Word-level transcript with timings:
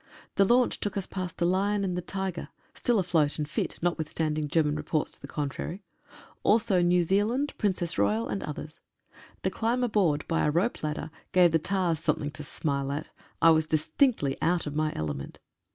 The 0.33 0.45
launch 0.45 0.79
took 0.79 0.97
us 0.97 1.05
past 1.05 1.37
the 1.37 1.45
Lion 1.45 1.83
and 1.83 1.95
the 1.95 2.01
Tiger 2.01 2.49
136 2.73 2.73
OUR 2.73 2.73
SEA 2.73 2.81
POWER. 2.81 2.83
(still 2.83 2.99
afloat 2.99 3.37
and 3.37 3.47
fit, 3.47 3.83
notwithstanding 3.83 4.47
German 4.47 4.75
reports 4.75 5.11
to 5.11 5.21
the 5.21 5.27
contrary), 5.27 5.83
also 6.41 6.81
New 6.81 7.03
Zealand, 7.03 7.53
Princess 7.59 7.99
Royal, 7.99 8.27
and 8.27 8.41
others. 8.41 8.79
The 9.43 9.51
climb 9.51 9.83
aboard 9.83 10.27
by 10.27 10.43
a 10.43 10.49
rope 10.49 10.81
ladder 10.81 11.11
gave 11.33 11.51
the 11.51 11.59
tars 11.59 11.99
something 11.99 12.31
to 12.31 12.41
smile 12.43 12.91
at. 12.91 13.09
I 13.43 13.51
was 13.51 13.67
distinctly 13.67 14.37
out 14.41 14.65
of 14.65 14.75
my 14.75 14.91
element. 14.95 15.37